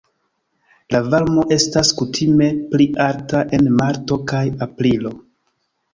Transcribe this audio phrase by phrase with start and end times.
[0.93, 5.13] La varmo estas kutime pli alta en marto kaj aprilo.